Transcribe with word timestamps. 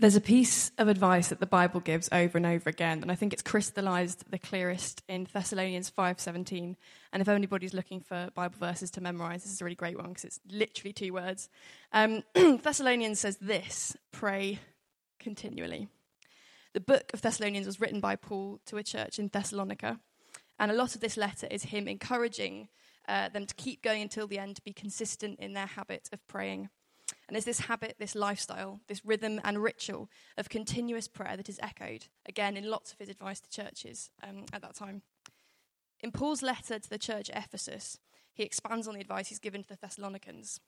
There's 0.00 0.16
a 0.16 0.20
piece 0.22 0.72
of 0.78 0.88
advice 0.88 1.28
that 1.28 1.40
the 1.40 1.46
Bible 1.46 1.78
gives 1.78 2.08
over 2.10 2.38
and 2.38 2.46
over 2.46 2.70
again, 2.70 3.02
and 3.02 3.12
I 3.12 3.14
think 3.14 3.34
it's 3.34 3.42
crystallized 3.42 4.24
the 4.30 4.38
clearest 4.38 5.02
in 5.08 5.28
Thessalonians 5.30 5.90
5:17. 5.90 6.78
And 7.12 7.20
if 7.20 7.28
anybody's 7.28 7.74
looking 7.74 8.00
for 8.00 8.30
Bible 8.34 8.56
verses 8.58 8.90
to 8.92 9.02
memorize, 9.02 9.42
this 9.42 9.52
is 9.52 9.60
a 9.60 9.64
really 9.66 9.74
great 9.74 9.98
one 9.98 10.08
because 10.08 10.24
it's 10.24 10.40
literally 10.50 10.94
two 10.94 11.12
words. 11.12 11.50
Um, 11.92 12.22
Thessalonians 12.34 13.20
says 13.20 13.36
this: 13.42 13.94
"Pray 14.10 14.60
continually." 15.18 15.88
The 16.72 16.80
book 16.80 17.10
of 17.12 17.20
Thessalonians 17.20 17.66
was 17.66 17.78
written 17.78 18.00
by 18.00 18.16
Paul 18.16 18.58
to 18.64 18.78
a 18.78 18.82
church 18.82 19.18
in 19.18 19.28
Thessalonica, 19.28 20.00
and 20.58 20.70
a 20.70 20.74
lot 20.74 20.94
of 20.94 21.02
this 21.02 21.18
letter 21.18 21.46
is 21.50 21.64
him 21.64 21.86
encouraging 21.86 22.70
uh, 23.06 23.28
them 23.28 23.44
to 23.44 23.54
keep 23.54 23.82
going 23.82 24.00
until 24.00 24.26
the 24.26 24.38
end, 24.38 24.56
to 24.56 24.62
be 24.62 24.72
consistent 24.72 25.38
in 25.38 25.52
their 25.52 25.66
habit 25.66 26.08
of 26.10 26.26
praying. 26.26 26.70
And 27.30 27.36
there's 27.36 27.44
this 27.44 27.68
habit, 27.68 27.94
this 28.00 28.16
lifestyle, 28.16 28.80
this 28.88 29.04
rhythm 29.04 29.40
and 29.44 29.62
ritual 29.62 30.10
of 30.36 30.48
continuous 30.48 31.06
prayer 31.06 31.36
that 31.36 31.48
is 31.48 31.60
echoed, 31.62 32.06
again, 32.26 32.56
in 32.56 32.68
lots 32.68 32.92
of 32.92 32.98
his 32.98 33.08
advice 33.08 33.38
to 33.38 33.48
churches 33.48 34.10
um, 34.24 34.46
at 34.52 34.62
that 34.62 34.74
time. 34.74 35.02
In 36.00 36.10
Paul's 36.10 36.42
letter 36.42 36.80
to 36.80 36.90
the 36.90 36.98
church 36.98 37.30
at 37.30 37.44
Ephesus, 37.44 37.98
he 38.34 38.42
expands 38.42 38.88
on 38.88 38.94
the 38.94 39.00
advice 39.00 39.28
he's 39.28 39.38
given 39.38 39.62
to 39.62 39.68
the 39.68 39.78
Thessalonians. 39.80 40.58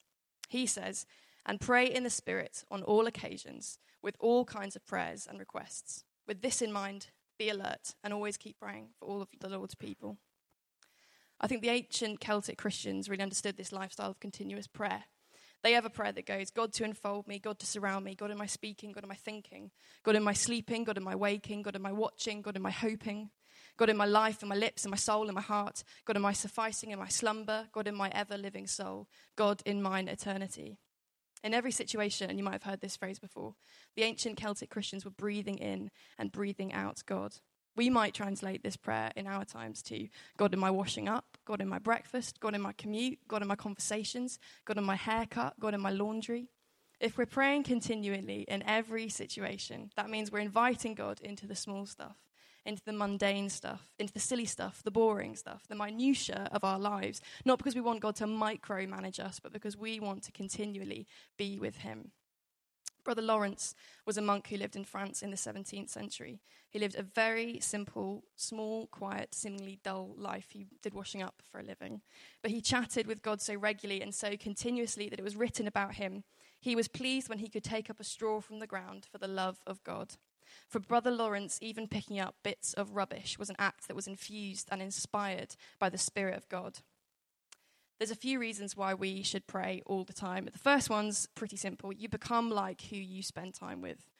He 0.48 0.64
says, 0.66 1.04
And 1.44 1.60
pray 1.60 1.84
in 1.84 2.04
the 2.04 2.10
Spirit 2.10 2.62
on 2.70 2.84
all 2.84 3.08
occasions, 3.08 3.80
with 4.00 4.14
all 4.20 4.44
kinds 4.44 4.76
of 4.76 4.86
prayers 4.86 5.26
and 5.28 5.40
requests. 5.40 6.04
With 6.28 6.42
this 6.42 6.62
in 6.62 6.70
mind, 6.70 7.08
be 7.40 7.48
alert 7.48 7.96
and 8.04 8.14
always 8.14 8.36
keep 8.36 8.60
praying 8.60 8.90
for 9.00 9.08
all 9.08 9.20
of 9.20 9.26
the 9.40 9.48
Lord's 9.48 9.74
people. 9.74 10.16
I 11.40 11.48
think 11.48 11.60
the 11.60 11.70
ancient 11.70 12.20
Celtic 12.20 12.56
Christians 12.56 13.08
really 13.08 13.24
understood 13.24 13.56
this 13.56 13.72
lifestyle 13.72 14.10
of 14.10 14.20
continuous 14.20 14.68
prayer 14.68 15.06
they 15.62 15.72
have 15.72 15.84
a 15.84 15.90
prayer 15.90 16.12
that 16.12 16.26
goes, 16.26 16.50
God 16.50 16.72
to 16.74 16.84
enfold 16.84 17.28
me, 17.28 17.38
God 17.38 17.58
to 17.60 17.66
surround 17.66 18.04
me, 18.04 18.14
God 18.14 18.30
in 18.30 18.38
my 18.38 18.46
speaking, 18.46 18.92
God 18.92 19.04
in 19.04 19.08
my 19.08 19.14
thinking, 19.14 19.70
God 20.02 20.16
in 20.16 20.22
my 20.22 20.32
sleeping, 20.32 20.84
God 20.84 20.96
in 20.96 21.04
my 21.04 21.14
waking, 21.14 21.62
God 21.62 21.76
in 21.76 21.82
my 21.82 21.92
watching, 21.92 22.42
God 22.42 22.56
in 22.56 22.62
my 22.62 22.70
hoping, 22.70 23.30
God 23.76 23.88
in 23.88 23.96
my 23.96 24.06
life 24.06 24.42
and 24.42 24.48
my 24.48 24.56
lips 24.56 24.84
and 24.84 24.90
my 24.90 24.96
soul 24.96 25.24
and 25.24 25.34
my 25.34 25.40
heart, 25.40 25.84
God 26.04 26.16
in 26.16 26.22
my 26.22 26.32
sufficing 26.32 26.92
and 26.92 27.00
my 27.00 27.08
slumber, 27.08 27.68
God 27.72 27.86
in 27.86 27.94
my 27.94 28.10
ever 28.12 28.36
living 28.36 28.66
soul, 28.66 29.08
God 29.36 29.62
in 29.64 29.80
mine 29.80 30.08
eternity. 30.08 30.78
In 31.44 31.54
every 31.54 31.72
situation, 31.72 32.30
and 32.30 32.38
you 32.38 32.44
might 32.44 32.52
have 32.52 32.62
heard 32.62 32.80
this 32.80 32.96
phrase 32.96 33.18
before, 33.18 33.54
the 33.96 34.02
ancient 34.02 34.36
Celtic 34.36 34.70
Christians 34.70 35.04
were 35.04 35.10
breathing 35.10 35.58
in 35.58 35.90
and 36.18 36.30
breathing 36.30 36.72
out 36.72 37.02
God. 37.04 37.34
We 37.74 37.88
might 37.88 38.12
translate 38.12 38.62
this 38.62 38.76
prayer 38.76 39.12
in 39.16 39.26
our 39.26 39.44
times 39.44 39.82
to 39.84 40.08
God 40.36 40.52
in 40.52 40.60
my 40.60 40.70
washing 40.70 41.08
up, 41.08 41.38
God 41.46 41.60
in 41.62 41.68
my 41.68 41.78
breakfast, 41.78 42.38
God 42.38 42.54
in 42.54 42.60
my 42.60 42.72
commute, 42.72 43.20
God 43.28 43.40
in 43.40 43.48
my 43.48 43.56
conversations, 43.56 44.38
God 44.66 44.76
in 44.76 44.84
my 44.84 44.96
haircut, 44.96 45.58
God 45.58 45.74
in 45.74 45.80
my 45.80 45.90
laundry. 45.90 46.48
If 47.00 47.16
we're 47.16 47.26
praying 47.26 47.64
continually 47.64 48.44
in 48.46 48.62
every 48.62 49.08
situation, 49.08 49.90
that 49.96 50.10
means 50.10 50.30
we're 50.30 50.38
inviting 50.40 50.94
God 50.94 51.20
into 51.20 51.46
the 51.46 51.56
small 51.56 51.86
stuff, 51.86 52.16
into 52.64 52.82
the 52.84 52.92
mundane 52.92 53.48
stuff, 53.48 53.88
into 53.98 54.12
the 54.12 54.20
silly 54.20 54.44
stuff, 54.44 54.82
the 54.84 54.90
boring 54.90 55.34
stuff, 55.34 55.62
the 55.68 55.74
minutiae 55.74 56.48
of 56.52 56.64
our 56.64 56.78
lives, 56.78 57.20
not 57.44 57.58
because 57.58 57.74
we 57.74 57.80
want 57.80 58.00
God 58.00 58.16
to 58.16 58.26
micromanage 58.26 59.18
us, 59.18 59.40
but 59.40 59.52
because 59.52 59.76
we 59.76 59.98
want 59.98 60.22
to 60.24 60.32
continually 60.32 61.06
be 61.38 61.58
with 61.58 61.78
Him. 61.78 62.12
Brother 63.04 63.22
Lawrence 63.22 63.74
was 64.06 64.16
a 64.16 64.22
monk 64.22 64.48
who 64.48 64.56
lived 64.56 64.76
in 64.76 64.84
France 64.84 65.22
in 65.22 65.30
the 65.30 65.36
17th 65.36 65.88
century. 65.88 66.40
He 66.70 66.78
lived 66.78 66.96
a 66.96 67.02
very 67.02 67.58
simple, 67.60 68.24
small, 68.36 68.86
quiet, 68.86 69.34
seemingly 69.34 69.78
dull 69.82 70.14
life. 70.16 70.48
He 70.50 70.66
did 70.82 70.94
washing 70.94 71.22
up 71.22 71.42
for 71.50 71.58
a 71.58 71.64
living. 71.64 72.00
But 72.42 72.50
he 72.50 72.60
chatted 72.60 73.06
with 73.06 73.22
God 73.22 73.40
so 73.40 73.54
regularly 73.54 74.00
and 74.00 74.14
so 74.14 74.36
continuously 74.36 75.08
that 75.08 75.18
it 75.18 75.24
was 75.24 75.36
written 75.36 75.66
about 75.66 75.94
him. 75.94 76.24
He 76.60 76.76
was 76.76 76.88
pleased 76.88 77.28
when 77.28 77.38
he 77.38 77.48
could 77.48 77.64
take 77.64 77.90
up 77.90 78.00
a 78.00 78.04
straw 78.04 78.40
from 78.40 78.60
the 78.60 78.66
ground 78.66 79.06
for 79.10 79.18
the 79.18 79.28
love 79.28 79.60
of 79.66 79.82
God. 79.84 80.14
For 80.68 80.80
Brother 80.80 81.10
Lawrence, 81.10 81.58
even 81.60 81.88
picking 81.88 82.20
up 82.20 82.36
bits 82.42 82.72
of 82.74 82.94
rubbish 82.94 83.38
was 83.38 83.50
an 83.50 83.56
act 83.58 83.88
that 83.88 83.96
was 83.96 84.06
infused 84.06 84.68
and 84.70 84.80
inspired 84.80 85.56
by 85.78 85.88
the 85.88 85.98
Spirit 85.98 86.36
of 86.36 86.48
God. 86.48 86.80
There's 88.02 88.10
a 88.10 88.16
few 88.16 88.40
reasons 88.40 88.76
why 88.76 88.94
we 88.94 89.22
should 89.22 89.46
pray 89.46 89.80
all 89.86 90.02
the 90.02 90.12
time. 90.12 90.48
The 90.52 90.58
first 90.58 90.90
one's 90.90 91.28
pretty 91.36 91.54
simple 91.54 91.92
you 91.92 92.08
become 92.08 92.50
like 92.50 92.82
who 92.90 92.96
you 92.96 93.22
spend 93.22 93.54
time 93.54 93.80
with. 93.80 94.10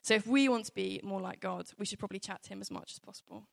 So 0.00 0.14
if 0.14 0.28
we 0.28 0.48
want 0.48 0.66
to 0.66 0.72
be 0.72 1.00
more 1.02 1.20
like 1.20 1.40
God, 1.40 1.66
we 1.76 1.84
should 1.84 1.98
probably 1.98 2.20
chat 2.20 2.44
to 2.44 2.50
Him 2.50 2.60
as 2.60 2.70
much 2.70 2.92
as 2.92 3.00
possible. 3.00 3.48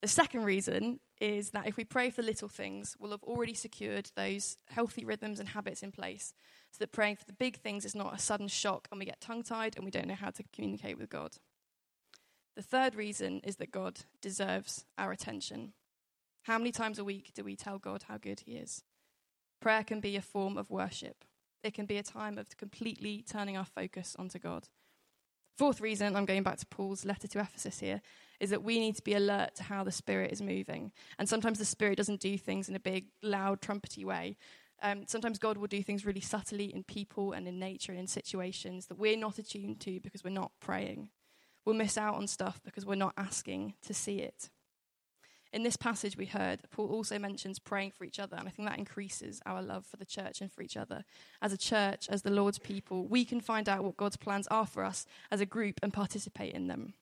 The 0.00 0.06
second 0.06 0.44
reason 0.44 1.00
is 1.20 1.50
that 1.50 1.66
if 1.66 1.76
we 1.76 1.82
pray 1.82 2.08
for 2.10 2.22
little 2.22 2.48
things, 2.48 2.94
we'll 3.00 3.10
have 3.10 3.24
already 3.24 3.54
secured 3.54 4.12
those 4.14 4.58
healthy 4.68 5.04
rhythms 5.04 5.40
and 5.40 5.48
habits 5.48 5.82
in 5.82 5.90
place 5.90 6.32
so 6.70 6.76
that 6.78 6.92
praying 6.92 7.16
for 7.16 7.24
the 7.24 7.32
big 7.32 7.56
things 7.56 7.84
is 7.84 7.96
not 7.96 8.14
a 8.14 8.20
sudden 8.20 8.46
shock 8.46 8.86
and 8.92 9.00
we 9.00 9.06
get 9.06 9.20
tongue 9.20 9.42
tied 9.42 9.74
and 9.74 9.84
we 9.84 9.90
don't 9.90 10.06
know 10.06 10.14
how 10.14 10.30
to 10.30 10.44
communicate 10.52 10.98
with 10.98 11.10
God. 11.10 11.32
The 12.54 12.62
third 12.62 12.94
reason 12.94 13.40
is 13.42 13.56
that 13.56 13.72
God 13.72 14.02
deserves 14.22 14.84
our 14.96 15.10
attention. 15.10 15.72
How 16.44 16.58
many 16.58 16.70
times 16.70 17.00
a 17.00 17.04
week 17.04 17.32
do 17.34 17.42
we 17.42 17.56
tell 17.56 17.80
God 17.80 18.04
how 18.04 18.18
good 18.18 18.42
He 18.46 18.52
is? 18.52 18.84
Prayer 19.60 19.84
can 19.84 20.00
be 20.00 20.16
a 20.16 20.22
form 20.22 20.56
of 20.56 20.70
worship, 20.70 21.24
it 21.62 21.74
can 21.74 21.86
be 21.86 21.96
a 21.96 22.02
time 22.02 22.38
of 22.38 22.56
completely 22.56 23.24
turning 23.28 23.56
our 23.56 23.64
focus 23.64 24.14
onto 24.18 24.38
God. 24.38 24.68
Fourth 25.56 25.80
reason, 25.80 26.14
I'm 26.14 26.26
going 26.26 26.42
back 26.42 26.58
to 26.58 26.66
Paul's 26.66 27.06
letter 27.06 27.26
to 27.28 27.40
Ephesus 27.40 27.80
here, 27.80 28.02
is 28.40 28.50
that 28.50 28.62
we 28.62 28.78
need 28.78 28.94
to 28.96 29.02
be 29.02 29.14
alert 29.14 29.54
to 29.54 29.62
how 29.62 29.84
the 29.84 29.90
Spirit 29.90 30.30
is 30.30 30.42
moving. 30.42 30.92
And 31.18 31.26
sometimes 31.26 31.58
the 31.58 31.64
Spirit 31.64 31.96
doesn't 31.96 32.20
do 32.20 32.36
things 32.36 32.68
in 32.68 32.76
a 32.76 32.80
big, 32.80 33.06
loud, 33.22 33.62
trumpety 33.62 34.04
way. 34.04 34.36
Um, 34.82 35.04
sometimes 35.06 35.38
God 35.38 35.56
will 35.56 35.66
do 35.66 35.82
things 35.82 36.04
really 36.04 36.20
subtly 36.20 36.66
in 36.66 36.84
people 36.84 37.32
and 37.32 37.48
in 37.48 37.58
nature 37.58 37.92
and 37.92 38.00
in 38.00 38.06
situations 38.06 38.86
that 38.86 38.98
we're 38.98 39.16
not 39.16 39.38
attuned 39.38 39.80
to 39.80 39.98
because 40.00 40.22
we're 40.22 40.30
not 40.30 40.52
praying. 40.60 41.08
We'll 41.64 41.74
miss 41.74 41.96
out 41.96 42.16
on 42.16 42.26
stuff 42.26 42.60
because 42.62 42.84
we're 42.84 42.94
not 42.94 43.14
asking 43.16 43.74
to 43.86 43.94
see 43.94 44.18
it. 44.18 44.50
In 45.56 45.62
this 45.62 45.78
passage 45.78 46.18
we 46.18 46.26
heard, 46.26 46.60
Paul 46.70 46.88
also 46.88 47.18
mentions 47.18 47.58
praying 47.58 47.92
for 47.92 48.04
each 48.04 48.18
other, 48.18 48.36
and 48.36 48.46
I 48.46 48.50
think 48.50 48.68
that 48.68 48.78
increases 48.78 49.40
our 49.46 49.62
love 49.62 49.86
for 49.86 49.96
the 49.96 50.04
church 50.04 50.42
and 50.42 50.52
for 50.52 50.60
each 50.60 50.76
other. 50.76 51.02
As 51.40 51.50
a 51.50 51.56
church, 51.56 52.10
as 52.10 52.20
the 52.20 52.30
Lord's 52.30 52.58
people, 52.58 53.06
we 53.06 53.24
can 53.24 53.40
find 53.40 53.66
out 53.66 53.82
what 53.82 53.96
God's 53.96 54.18
plans 54.18 54.46
are 54.48 54.66
for 54.66 54.84
us 54.84 55.06
as 55.30 55.40
a 55.40 55.46
group 55.46 55.80
and 55.82 55.94
participate 55.94 56.52
in 56.52 56.66
them. 56.66 56.92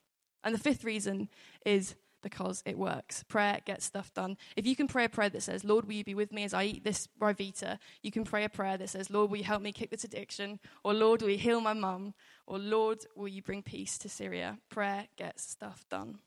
And 0.41 0.55
the 0.55 0.59
fifth 0.59 0.85
reason 0.85 1.27
is 1.65 1.95
because 2.23 2.63
it 2.65 2.77
works. 2.77 3.23
Prayer 3.23 3.59
gets 3.65 3.83
stuff 3.83 4.13
done. 4.13 4.37
If 4.55 4.65
you 4.65 4.77
can 4.77 4.87
pray 4.87 5.03
a 5.03 5.09
prayer 5.09 5.27
that 5.31 5.43
says, 5.43 5.65
Lord, 5.65 5.83
will 5.83 5.95
you 5.95 6.05
be 6.05 6.15
with 6.15 6.31
me 6.31 6.45
as 6.45 6.53
I 6.53 6.63
eat 6.63 6.85
this 6.85 7.09
Ryvita? 7.19 7.77
You 8.03 8.11
can 8.11 8.23
pray 8.23 8.45
a 8.45 8.49
prayer 8.49 8.77
that 8.77 8.89
says, 8.89 9.09
Lord, 9.09 9.31
will 9.31 9.37
you 9.37 9.43
help 9.43 9.63
me 9.63 9.73
kick 9.73 9.89
this 9.89 10.05
addiction? 10.05 10.61
Or 10.81 10.93
Lord, 10.93 11.21
will 11.21 11.29
you 11.31 11.37
heal 11.37 11.59
my 11.59 11.73
mum? 11.73 12.13
Or 12.47 12.57
Lord, 12.57 12.99
will 13.17 13.27
you 13.27 13.41
bring 13.41 13.63
peace 13.63 13.97
to 13.97 14.07
Syria? 14.07 14.59
Prayer 14.69 15.07
gets 15.17 15.43
stuff 15.43 15.83
done. 15.89 16.19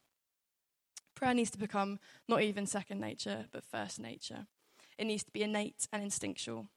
Prayer 1.18 1.34
needs 1.34 1.50
to 1.50 1.58
become 1.58 1.98
not 2.28 2.42
even 2.42 2.64
second 2.64 3.00
nature, 3.00 3.46
but 3.50 3.64
first 3.64 3.98
nature. 3.98 4.46
It 4.98 5.04
needs 5.04 5.24
to 5.24 5.32
be 5.32 5.42
innate 5.42 5.88
and 5.92 6.00
instinctual. 6.00 6.68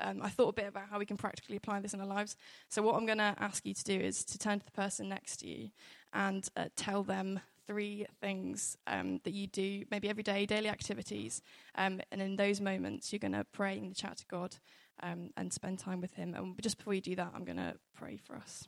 Um, 0.00 0.20
I 0.20 0.30
thought 0.30 0.48
a 0.48 0.52
bit 0.52 0.66
about 0.66 0.88
how 0.90 0.98
we 0.98 1.06
can 1.06 1.16
practically 1.16 1.54
apply 1.54 1.78
this 1.78 1.94
in 1.94 2.00
our 2.00 2.06
lives. 2.06 2.34
So, 2.68 2.82
what 2.82 2.96
I'm 2.96 3.06
going 3.06 3.18
to 3.18 3.36
ask 3.38 3.64
you 3.64 3.72
to 3.72 3.84
do 3.84 3.94
is 3.94 4.24
to 4.24 4.36
turn 4.36 4.58
to 4.58 4.64
the 4.64 4.72
person 4.72 5.08
next 5.08 5.36
to 5.38 5.46
you 5.46 5.70
and 6.12 6.48
uh, 6.56 6.64
tell 6.74 7.04
them 7.04 7.38
three 7.68 8.04
things 8.20 8.76
um, 8.88 9.20
that 9.22 9.32
you 9.32 9.46
do, 9.46 9.84
maybe 9.92 10.08
every 10.08 10.24
day, 10.24 10.44
daily 10.44 10.68
activities. 10.68 11.40
Um, 11.76 12.00
and 12.10 12.20
in 12.20 12.34
those 12.34 12.60
moments, 12.60 13.12
you're 13.12 13.20
going 13.20 13.30
to 13.30 13.46
pray 13.52 13.78
and 13.78 13.94
chat 13.94 14.16
to 14.16 14.26
God 14.26 14.56
um, 15.04 15.30
and 15.36 15.52
spend 15.52 15.78
time 15.78 16.00
with 16.00 16.14
Him. 16.14 16.34
And 16.34 16.60
just 16.60 16.78
before 16.78 16.94
you 16.94 17.00
do 17.00 17.14
that, 17.14 17.30
I'm 17.32 17.44
going 17.44 17.58
to 17.58 17.76
pray 17.96 18.16
for 18.16 18.34
us. 18.34 18.66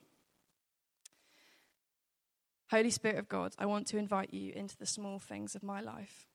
Holy 2.71 2.91
Spirit 2.91 3.19
of 3.19 3.29
God, 3.29 3.55
I 3.59 3.67
want 3.67 3.87
to 3.89 3.97
invite 3.97 4.35
you 4.35 4.53
into 4.53 4.77
the 4.77 4.87
small 4.87 5.21
things 5.21 5.55
of 5.55 5.63
my 5.63 5.81
life. 5.81 6.27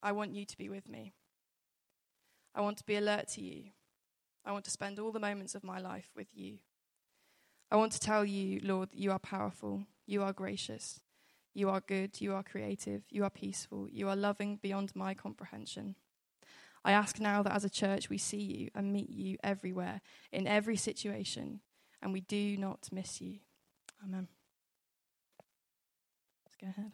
I 0.00 0.12
want 0.12 0.32
you 0.32 0.44
to 0.44 0.56
be 0.56 0.68
with 0.68 0.88
me. 0.88 1.12
I 2.54 2.60
want 2.60 2.78
to 2.78 2.84
be 2.84 2.94
alert 2.94 3.28
to 3.30 3.42
you. 3.42 3.70
I 4.44 4.52
want 4.52 4.64
to 4.66 4.70
spend 4.70 5.00
all 5.00 5.10
the 5.10 5.18
moments 5.18 5.56
of 5.56 5.64
my 5.64 5.80
life 5.80 6.10
with 6.14 6.28
you. 6.32 6.58
I 7.68 7.76
want 7.76 7.90
to 7.92 8.00
tell 8.00 8.24
you, 8.24 8.60
Lord, 8.62 8.90
that 8.92 8.98
you 8.98 9.10
are 9.10 9.18
powerful, 9.18 9.86
you 10.06 10.22
are 10.22 10.32
gracious, 10.32 11.00
you 11.52 11.68
are 11.68 11.80
good, 11.80 12.20
you 12.20 12.32
are 12.32 12.44
creative, 12.44 13.02
you 13.10 13.24
are 13.24 13.30
peaceful, 13.30 13.88
you 13.90 14.08
are 14.08 14.14
loving 14.14 14.60
beyond 14.62 14.94
my 14.94 15.14
comprehension. 15.14 15.96
I 16.84 16.92
ask 16.92 17.18
now 17.18 17.42
that 17.42 17.52
as 17.52 17.64
a 17.64 17.70
church 17.70 18.08
we 18.08 18.18
see 18.18 18.40
you 18.40 18.70
and 18.72 18.92
meet 18.92 19.10
you 19.10 19.36
everywhere, 19.42 20.00
in 20.30 20.46
every 20.46 20.76
situation, 20.76 21.60
and 22.00 22.12
we 22.12 22.20
do 22.20 22.56
not 22.56 22.88
miss 22.92 23.20
you. 23.20 23.40
Amen 24.04 24.28
go 26.60 26.68
ahead. 26.68 26.92